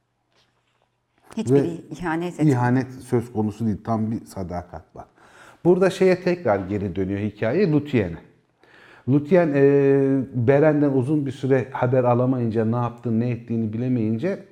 Hiçbiri 1.38 1.82
ihanet 1.92 2.34
etmiyor. 2.34 2.52
İhanet 2.52 2.92
söz 2.92 3.34
konusu 3.34 3.66
değil. 3.66 3.78
Tam 3.84 4.12
bir 4.12 4.26
sadakat 4.26 4.96
var. 4.96 5.06
Burada 5.66 5.90
şeye 5.90 6.22
tekrar 6.22 6.60
geri 6.60 6.96
dönüyor 6.96 7.20
hikaye 7.20 7.72
Luthien'e. 7.72 8.18
Luthien 9.10 9.52
e, 9.56 9.62
Beren'den 10.34 10.92
uzun 10.92 11.26
bir 11.26 11.32
süre 11.32 11.68
haber 11.72 12.04
alamayınca 12.04 12.66
ne 12.66 12.76
yaptığını 12.76 13.20
ne 13.20 13.30
ettiğini 13.30 13.74
bilemeyince 13.74 14.44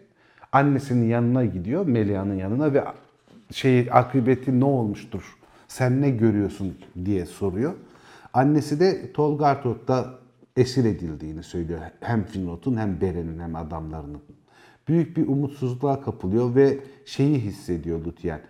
annesinin 0.52 1.10
yanına 1.10 1.46
gidiyor. 1.46 1.86
Melia'nın 1.86 2.36
yanına 2.36 2.74
ve 2.74 2.84
şey 3.52 3.90
akıbeti 3.92 4.60
ne 4.60 4.66
olmuştur? 4.66 5.38
Sen 5.68 6.02
ne 6.02 6.10
görüyorsun 6.10 6.78
diye 7.06 7.26
soruyor. 7.26 7.74
Annesi 8.34 8.80
de 8.80 9.14
Tolgartort'ta 9.14 10.06
esir 10.58 10.86
edildiğini 10.86 11.44
söylüyor. 11.44 11.80
Hem 12.00 12.24
Finrod'un 12.24 12.78
hem 12.78 13.02
Beren'in 13.02 13.40
hem 13.40 13.56
adamlarının. 13.56 14.22
Büyük 14.88 15.18
bir 15.18 15.28
umutsuzluğa 15.28 16.02
kapılıyor 16.02 16.56
ve 16.56 16.80
şeyi 17.06 17.40
hissediyor 17.40 18.06
Luthien. 18.06 18.42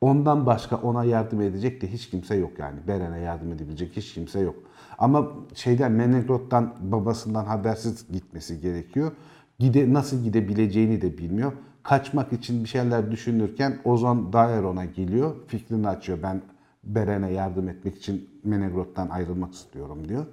Ondan 0.00 0.46
başka 0.46 0.76
ona 0.76 1.04
yardım 1.04 1.40
edecek 1.40 1.82
de 1.82 1.92
hiç 1.92 2.10
kimse 2.10 2.34
yok 2.34 2.58
yani. 2.58 2.78
Beren'e 2.88 3.20
yardım 3.20 3.52
edebilecek 3.52 3.96
hiç 3.96 4.14
kimse 4.14 4.40
yok. 4.40 4.54
Ama 4.98 5.28
şeyden 5.54 5.92
Menegrot'tan 5.92 6.74
babasından 6.80 7.44
habersiz 7.44 8.12
gitmesi 8.12 8.60
gerekiyor. 8.60 9.12
Gide, 9.58 9.92
nasıl 9.92 10.24
gidebileceğini 10.24 11.02
de 11.02 11.18
bilmiyor. 11.18 11.52
Kaçmak 11.82 12.32
için 12.32 12.64
bir 12.64 12.68
şeyler 12.68 13.10
düşünürken 13.10 13.78
Ozan 13.84 14.32
Daeron'a 14.32 14.84
geliyor. 14.84 15.34
Fikrini 15.46 15.88
açıyor. 15.88 16.18
Ben 16.22 16.42
Beren'e 16.84 17.32
yardım 17.32 17.68
etmek 17.68 17.96
için 17.96 18.30
Menegrot'tan 18.44 19.08
ayrılmak 19.08 19.54
istiyorum 19.54 20.08
diyor. 20.08 20.26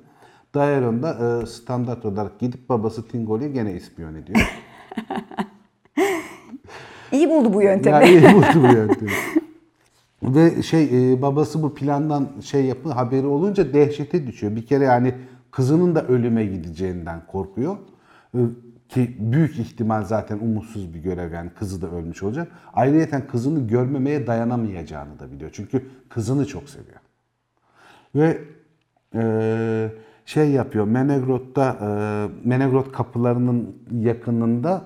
Daeron 0.56 1.04
da 1.04 1.42
e, 1.42 1.46
standart 1.46 2.06
olarak 2.06 2.40
gidip 2.40 2.70
babası 2.70 3.08
Tingol'ü 3.08 3.48
gene 3.48 3.74
ispiyon 3.74 4.16
ediyor. 4.16 4.67
İyi 7.12 7.30
buldu 7.30 7.54
bu 7.54 7.62
yöntemi. 7.62 7.94
Yani 7.94 8.10
iyi 8.10 8.24
buldu 8.24 8.46
bu 8.56 8.74
yöntemi. 8.74 9.12
Ve 10.24 10.64
şey 10.64 11.14
e, 11.14 11.22
babası 11.22 11.64
bu 11.64 11.76
plandan 11.76 12.28
şey 12.44 12.66
yapı 12.66 12.90
haberi 12.90 13.28
olunca 13.28 13.74
dehşete 13.74 14.28
düşüyor. 14.28 14.56
Bir 14.56 14.66
kere 14.66 14.84
yani 14.84 15.14
kızının 15.52 15.96
da 15.96 16.08
ölüme 16.08 16.46
gideceğinden 16.46 17.22
korkuyor. 17.28 17.78
Ee, 18.36 18.40
Ki 18.90 19.16
büyük 19.20 19.60
ihtimal 19.60 20.04
zaten 20.04 20.40
umutsuz 20.40 20.94
bir 20.94 21.00
görev 21.00 21.34
yani 21.34 21.50
kızı 21.50 21.82
da 21.82 21.92
ölmüş 21.92 22.24
olacak. 22.24 22.52
Ayrıyeten 22.74 23.28
kızını 23.28 23.68
görmemeye 23.68 24.28
dayanamayacağını 24.28 25.20
da 25.20 25.32
biliyor. 25.32 25.52
Çünkü 25.54 25.86
kızını 26.10 26.46
çok 26.46 26.70
seviyor. 26.70 27.00
Ve 28.16 28.42
e, 29.16 29.92
şey 30.28 30.52
yapıyor 30.52 30.86
Menegrot'ta 30.86 31.78
e, 31.82 31.88
Menegrot 32.48 32.92
kapılarının 32.92 33.76
yakınında 33.92 34.82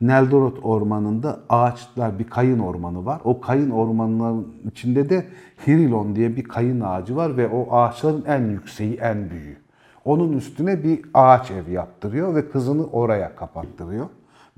Neldorot 0.00 0.58
ormanında 0.62 1.40
ağaçlar 1.48 2.18
bir 2.18 2.24
kayın 2.24 2.58
ormanı 2.58 3.04
var. 3.04 3.20
O 3.24 3.40
kayın 3.40 3.70
ormanının 3.70 4.54
içinde 4.70 5.10
de 5.10 5.26
Hirilon 5.66 6.16
diye 6.16 6.36
bir 6.36 6.44
kayın 6.44 6.80
ağacı 6.80 7.16
var 7.16 7.36
ve 7.36 7.48
o 7.48 7.76
ağaçların 7.76 8.24
en 8.26 8.50
yükseği, 8.50 8.94
en 8.94 9.30
büyüğü. 9.30 9.56
Onun 10.04 10.32
üstüne 10.32 10.84
bir 10.84 11.00
ağaç 11.14 11.50
ev 11.50 11.70
yaptırıyor 11.70 12.34
ve 12.34 12.50
kızını 12.50 12.86
oraya 12.86 13.36
kapattırıyor. 13.36 14.06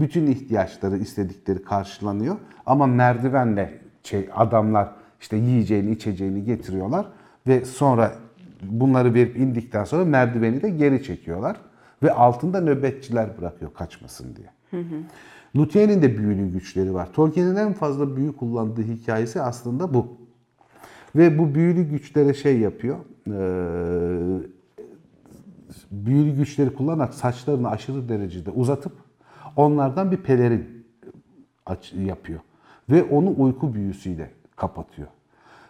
Bütün 0.00 0.26
ihtiyaçları, 0.26 0.96
istedikleri 0.98 1.62
karşılanıyor. 1.62 2.36
Ama 2.66 2.86
merdivenle 2.86 3.80
şey, 4.02 4.28
adamlar 4.34 4.88
işte 5.20 5.36
yiyeceğini, 5.36 5.90
içeceğini 5.90 6.44
getiriyorlar 6.44 7.06
ve 7.46 7.64
sonra 7.64 8.12
bunları 8.62 9.14
verip 9.14 9.36
indikten 9.36 9.84
sonra 9.84 10.04
merdiveni 10.04 10.62
de 10.62 10.70
geri 10.70 11.02
çekiyorlar 11.02 11.56
ve 12.02 12.12
altında 12.12 12.60
nöbetçiler 12.60 13.38
bırakıyor 13.38 13.74
kaçmasın 13.74 14.36
diye. 14.36 14.48
Luthien'in 15.56 16.02
de 16.02 16.18
büyülü 16.18 16.52
güçleri 16.52 16.94
var. 16.94 17.12
Tolkien'in 17.12 17.56
en 17.56 17.72
fazla 17.72 18.16
büyü 18.16 18.36
kullandığı 18.36 18.82
hikayesi 18.82 19.42
aslında 19.42 19.94
bu. 19.94 20.06
Ve 21.16 21.38
bu 21.38 21.54
büyülü 21.54 21.82
güçlere 21.82 22.34
şey 22.34 22.58
yapıyor. 22.58 22.96
eee, 23.26 23.34
büyülü 25.90 26.30
güçleri 26.36 26.74
kullanarak 26.74 27.14
saçlarını 27.14 27.70
aşırı 27.70 28.08
derecede 28.08 28.50
uzatıp 28.50 28.92
onlardan 29.56 30.10
bir 30.10 30.16
pelerin 30.16 30.86
yapıyor. 31.94 32.40
Ve 32.90 33.02
onu 33.02 33.34
uyku 33.38 33.74
büyüsüyle 33.74 34.30
kapatıyor. 34.56 35.08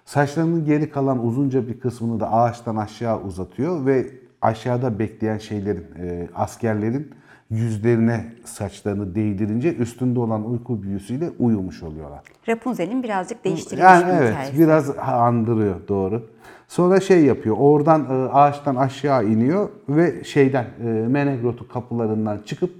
Saçlarının 0.08 0.64
geri 0.64 0.90
kalan 0.90 1.26
uzunca 1.26 1.68
bir 1.68 1.80
kısmını 1.80 2.20
da 2.20 2.32
ağaçtan 2.32 2.76
aşağı 2.76 3.22
uzatıyor 3.22 3.86
ve 3.86 4.06
aşağıda 4.42 4.98
bekleyen 4.98 5.38
şeylerin, 5.38 5.86
e, 6.02 6.28
askerlerin 6.34 7.10
yüzlerine 7.50 8.32
saçlarını 8.44 9.14
değdirince 9.14 9.74
üstünde 9.74 10.20
olan 10.20 10.50
uyku 10.50 10.82
büyüsüyle 10.82 11.30
uyumuş 11.38 11.82
oluyorlar. 11.82 12.20
Rapunzel'in 12.48 13.02
birazcık 13.02 13.44
değiştirilmiş 13.44 13.84
Yani 13.84 14.04
evet 14.10 14.30
hikayesi. 14.30 14.58
biraz 14.58 14.98
andırıyor 14.98 15.88
doğru. 15.88 16.26
Sonra 16.68 17.00
şey 17.00 17.24
yapıyor 17.24 17.56
oradan 17.58 18.04
e, 18.04 18.28
ağaçtan 18.32 18.76
aşağı 18.76 19.24
iniyor 19.24 19.68
ve 19.88 20.24
şeyden 20.24 20.66
e, 20.84 20.88
Menegrot'u 20.88 21.68
kapılarından 21.68 22.38
çıkıp 22.38 22.70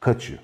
kaçıyor. 0.00 0.40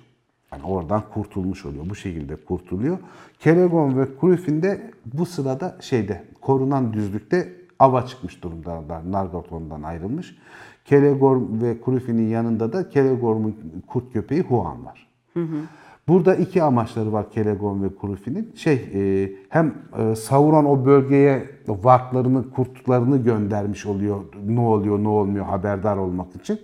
Yani 0.56 0.72
oradan 0.72 1.02
kurtulmuş 1.14 1.66
oluyor. 1.66 1.84
Bu 1.90 1.94
şekilde 1.94 2.36
kurtuluyor. 2.36 2.98
Kelegon 3.40 3.98
ve 3.98 4.16
Kurufin 4.16 4.62
de 4.62 4.90
bu 5.14 5.26
sırada 5.26 5.76
şeyde 5.80 6.24
korunan 6.40 6.92
düzlükte 6.92 7.52
ava 7.78 8.06
çıkmış 8.06 8.42
durumda. 8.42 8.82
Nargothrond'dan 9.10 9.82
ayrılmış. 9.82 10.36
Kelegorm 10.84 11.62
ve 11.62 11.80
Kurufin'in 11.80 12.28
yanında 12.28 12.72
da 12.72 12.88
Kelegorm'un 12.88 13.56
kurt 13.86 14.12
köpeği 14.12 14.42
Huan 14.42 14.84
var. 14.84 15.08
Burada 16.08 16.34
iki 16.34 16.62
amaçları 16.62 17.12
var 17.12 17.30
Kelegon 17.30 17.82
ve 17.82 17.94
Kurufi'nin. 17.94 18.52
Şey 18.56 18.74
e, 18.94 19.32
hem 19.48 19.74
e, 19.98 20.14
Sauron 20.14 20.64
o 20.64 20.86
bölgeye 20.86 21.50
varklarını, 21.68 22.50
kurtlarını 22.50 23.22
göndermiş 23.22 23.86
oluyor. 23.86 24.24
Ne 24.46 24.60
oluyor, 24.60 24.98
ne 24.98 25.08
olmuyor 25.08 25.44
haberdar 25.44 25.96
olmak 25.96 26.36
için. 26.36 26.60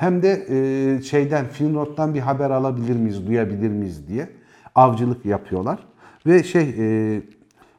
Hem 0.00 0.22
de 0.22 0.46
e, 0.48 1.02
şeyden 1.02 1.46
Finrod'dan 1.46 2.14
bir 2.14 2.20
haber 2.20 2.50
alabilir 2.50 2.96
miyiz, 2.96 3.26
duyabilir 3.26 3.70
miyiz 3.70 4.08
diye 4.08 4.28
avcılık 4.74 5.24
yapıyorlar. 5.24 5.78
Ve 6.26 6.42
şey 6.42 6.74
e, 6.78 7.22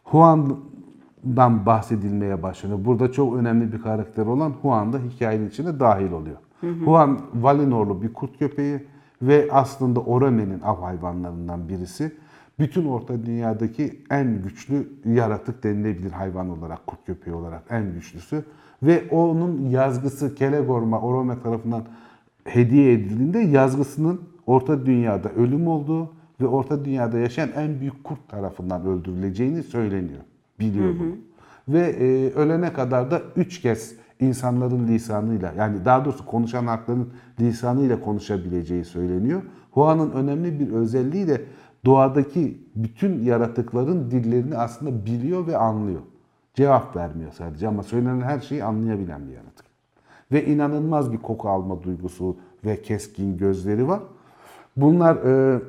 Huan'dan 0.03 1.65
bahsedilmeye 1.65 2.43
başlanıyor. 2.43 2.85
Burada 2.85 3.11
çok 3.11 3.35
önemli 3.35 3.73
bir 3.73 3.81
karakter 3.81 4.25
olan 4.25 4.49
Huan 4.61 4.93
da 4.93 4.99
hikayenin 4.99 5.49
içine 5.49 5.79
dahil 5.79 6.11
oluyor. 6.11 6.37
Huan 6.85 7.19
Valinorlu 7.33 8.01
bir 8.01 8.13
kurt 8.13 8.39
köpeği 8.39 8.87
ve 9.21 9.47
aslında 9.51 9.99
Orome'nin 9.99 10.61
av 10.61 10.81
hayvanlarından 10.81 11.69
birisi. 11.69 12.15
Bütün 12.59 12.85
Orta 12.85 13.25
Dünya'daki 13.25 14.03
en 14.09 14.41
güçlü 14.41 14.89
yaratık 15.05 15.63
denilebilir 15.63 16.11
hayvan 16.11 16.49
olarak, 16.49 16.87
kurt 16.87 17.05
köpeği 17.05 17.35
olarak 17.35 17.63
en 17.69 17.93
güçlüsü. 17.93 18.43
Ve 18.83 19.03
onun 19.11 19.69
yazgısı 19.69 20.35
Kelegorm'a 20.35 21.01
Orome 21.01 21.41
tarafından 21.43 21.83
hediye 22.43 22.93
edildiğinde 22.93 23.39
yazgısının 23.39 24.21
Orta 24.45 24.85
Dünya'da 24.85 25.29
ölüm 25.29 25.67
olduğu 25.67 26.09
ve 26.41 26.47
Orta 26.47 26.85
Dünya'da 26.85 27.17
yaşayan 27.17 27.49
en 27.55 27.79
büyük 27.79 28.03
kurt 28.03 28.29
tarafından 28.29 28.85
öldürüleceğini 28.85 29.63
söyleniyor. 29.63 30.21
Biliyor 30.59 30.99
bunu. 30.99 31.15
Ve 31.67 31.79
e, 31.79 32.33
ölene 32.33 32.73
kadar 32.73 33.11
da 33.11 33.21
üç 33.35 33.61
kez 33.61 33.95
insanların 34.19 34.87
lisanıyla 34.87 35.53
yani 35.57 35.85
daha 35.85 36.05
doğrusu 36.05 36.25
konuşan 36.25 36.67
halkların 36.67 37.09
lisanıyla 37.39 37.99
konuşabileceği 37.99 38.85
söyleniyor. 38.85 39.41
Hua'nın 39.71 40.11
önemli 40.11 40.59
bir 40.59 40.71
özelliği 40.71 41.27
de 41.27 41.41
doğadaki 41.85 42.57
bütün 42.75 43.23
yaratıkların 43.23 44.11
dillerini 44.11 44.57
aslında 44.57 45.05
biliyor 45.05 45.47
ve 45.47 45.57
anlıyor. 45.57 46.01
Cevap 46.53 46.95
vermiyor 46.95 47.31
sadece 47.31 47.67
ama 47.67 47.83
söylenen 47.83 48.21
her 48.21 48.39
şeyi 48.39 48.63
anlayabilen 48.63 49.27
bir 49.27 49.33
yaratık. 49.33 49.50
Ve 50.31 50.45
inanılmaz 50.45 51.11
bir 51.11 51.17
koku 51.17 51.49
alma 51.49 51.83
duygusu 51.83 52.37
ve 52.65 52.81
keskin 52.81 53.37
gözleri 53.37 53.87
var. 53.87 53.99
Bunlar 54.77 55.15
e, 55.15 55.61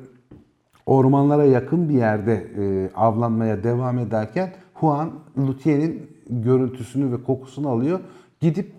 ormanlara 0.85 1.45
yakın 1.45 1.89
bir 1.89 1.93
yerde 1.93 2.47
e, 2.57 2.89
avlanmaya 2.95 3.63
devam 3.63 3.99
ederken 3.99 4.53
Huan 4.73 5.11
Luthien'in 5.37 6.07
görüntüsünü 6.29 7.11
ve 7.11 7.23
kokusunu 7.23 7.69
alıyor. 7.69 7.99
Gidip 8.39 8.71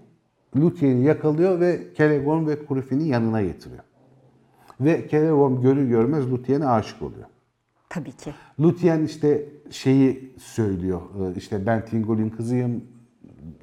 Luthien'i 0.56 1.04
yakalıyor 1.04 1.60
ve 1.60 1.92
Kelegorm 1.94 2.46
ve 2.46 2.64
Kurufin'i 2.66 3.08
yanına 3.08 3.42
getiriyor. 3.42 3.82
Ve 4.80 5.06
Kelegorm 5.06 5.62
görür 5.62 5.88
görmez 5.88 6.32
Luthien'e 6.32 6.66
aşık 6.66 7.02
oluyor. 7.02 7.26
Tabii 7.88 8.12
ki. 8.12 8.34
Lutien 8.60 9.02
işte 9.02 9.48
şeyi 9.70 10.34
söylüyor. 10.38 11.00
e, 11.00 11.38
işte 11.38 11.66
ben 11.66 11.84
Tingol'ün 11.84 12.30
kızıyım. 12.30 12.84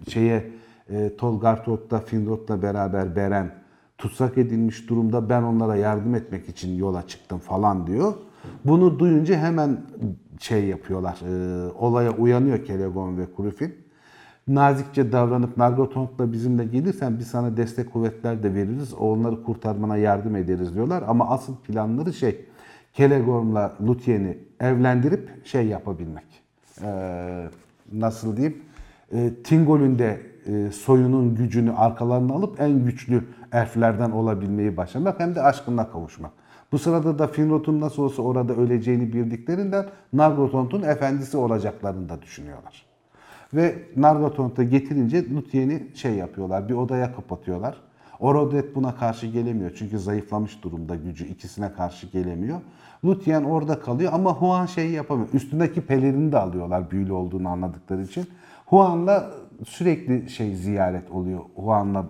Şeye 0.09 0.51
e, 0.91 1.15
Tolgartot'ta 1.17 1.99
Finrod'la 1.99 2.61
beraber 2.61 3.15
Beren 3.15 3.51
tutsak 3.97 4.37
edilmiş 4.37 4.89
durumda. 4.89 5.29
Ben 5.29 5.43
onlara 5.43 5.75
yardım 5.75 6.15
etmek 6.15 6.49
için 6.49 6.75
yola 6.75 7.07
çıktım 7.07 7.39
falan 7.39 7.87
diyor. 7.87 8.13
Bunu 8.65 8.99
duyunca 8.99 9.35
hemen 9.37 9.77
şey 10.39 10.65
yapıyorlar. 10.65 11.17
e, 11.27 11.71
olaya 11.71 12.11
uyanıyor 12.11 12.65
Kelegon 12.65 13.17
ve 13.17 13.25
Kurufin. 13.25 13.75
Nazikçe 14.47 15.11
davranıp 15.11 15.57
Nargothrond'la 15.57 16.33
bizimle 16.33 16.65
gelirsen 16.65 17.19
biz 17.19 17.27
sana 17.27 17.57
destek 17.57 17.93
kuvvetler 17.93 18.43
de 18.43 18.53
veririz. 18.53 18.93
Onları 18.93 19.43
kurtarmana 19.43 19.97
yardım 19.97 20.35
ederiz 20.35 20.75
diyorlar. 20.75 21.03
Ama 21.07 21.29
asıl 21.29 21.55
planları 21.55 22.13
şey 22.13 22.45
Kelegorm'la 22.93 23.73
Luthien'i 23.87 24.37
evlendirip 24.59 25.45
şey 25.45 25.67
yapabilmek. 25.67 26.25
Ee, 26.83 27.47
nasıl 27.93 28.37
diyeyim? 28.37 28.57
Ee, 29.13 29.31
Tingol'ün 29.43 29.99
de 29.99 30.30
e, 30.45 30.71
soyunun 30.71 31.35
gücünü 31.35 31.71
arkalarına 31.71 32.33
alıp 32.33 32.61
en 32.61 32.85
güçlü 32.85 33.23
elflerden 33.51 34.11
olabilmeyi 34.11 34.77
başarmak 34.77 35.19
hem 35.19 35.35
de 35.35 35.41
aşkına 35.41 35.89
kavuşmak. 35.91 36.31
Bu 36.71 36.79
sırada 36.79 37.19
da 37.19 37.27
Finrod'un 37.27 37.81
nasıl 37.81 38.03
olsa 38.03 38.21
orada 38.21 38.53
öleceğini 38.53 39.13
bildiklerinden 39.13 39.85
Nargothrond'un 40.13 40.81
efendisi 40.81 41.37
olacaklarını 41.37 42.09
da 42.09 42.21
düşünüyorlar. 42.21 42.85
Ve 43.53 43.75
Nargothrond'a 43.95 44.63
getirince 44.63 45.29
Luthien'i 45.29 45.87
şey 45.93 46.13
yapıyorlar, 46.13 46.69
bir 46.69 46.73
odaya 46.73 47.15
kapatıyorlar. 47.15 47.77
Orodet 48.19 48.75
buna 48.75 48.95
karşı 48.95 49.27
gelemiyor 49.27 49.71
çünkü 49.75 49.99
zayıflamış 49.99 50.63
durumda 50.63 50.95
gücü, 50.95 51.25
ikisine 51.27 51.73
karşı 51.73 52.07
gelemiyor. 52.07 52.61
Lutien 53.05 53.43
orada 53.43 53.79
kalıyor 53.79 54.11
ama 54.13 54.33
Huan 54.33 54.65
şeyi 54.65 54.91
yapamıyor. 54.91 55.27
Üstündeki 55.33 55.81
pelerini 55.81 56.31
de 56.31 56.37
alıyorlar 56.37 56.91
büyülü 56.91 57.13
olduğunu 57.13 57.49
anladıkları 57.49 58.01
için. 58.01 58.25
Huan'la 58.65 59.31
sürekli 59.65 60.29
şey 60.29 60.55
ziyaret 60.55 61.11
oluyor 61.11 61.39
Huan'la 61.55 62.05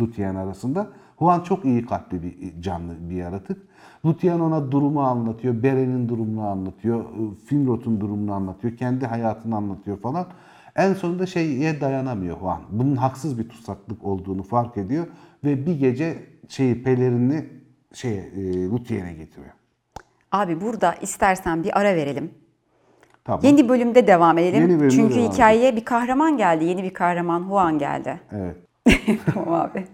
Lutien 0.00 0.34
arasında. 0.34 0.88
Huan 1.16 1.40
çok 1.40 1.64
iyi 1.64 1.86
kalpli 1.86 2.22
bir 2.22 2.62
canlı 2.62 3.10
bir 3.10 3.16
yaratık. 3.16 3.62
Lutien 4.04 4.40
ona 4.40 4.72
durumu 4.72 5.00
anlatıyor, 5.00 5.62
Beren'in 5.62 6.08
durumunu 6.08 6.46
anlatıyor, 6.46 7.04
Finrod'un 7.46 8.00
durumunu 8.00 8.32
anlatıyor, 8.32 8.76
kendi 8.76 9.06
hayatını 9.06 9.56
anlatıyor 9.56 10.00
falan. 10.00 10.26
En 10.76 10.94
sonunda 10.94 11.26
şeye 11.26 11.80
dayanamıyor 11.80 12.36
Huan. 12.36 12.60
Bunun 12.70 12.96
haksız 12.96 13.38
bir 13.38 13.48
tutsaklık 13.48 14.04
olduğunu 14.04 14.42
fark 14.42 14.76
ediyor 14.76 15.06
ve 15.44 15.66
bir 15.66 15.78
gece 15.78 16.22
şeyi 16.48 16.82
pelerini 16.82 17.44
şeye 17.92 18.22
e, 18.22 18.68
Luthien'e 18.68 19.12
getiriyor. 19.12 19.52
Abi 20.32 20.60
burada 20.60 20.94
istersen 20.94 21.64
bir 21.64 21.78
ara 21.80 21.94
verelim. 21.94 22.30
Tamam. 23.26 23.40
Yeni 23.42 23.68
bölümde 23.68 24.06
devam 24.06 24.38
edelim. 24.38 24.60
Yeni 24.60 24.80
bölümde 24.80 24.94
Çünkü 24.94 25.14
devam 25.14 25.32
hikayeye 25.32 25.76
bir 25.76 25.84
kahraman 25.84 26.36
geldi. 26.36 26.64
Yeni 26.64 26.82
bir 26.82 26.94
kahraman 26.94 27.40
Huan 27.40 27.78
geldi. 27.78 28.20
Evet. 28.32 28.56
tamam 29.34 29.54
abi. 29.54 29.84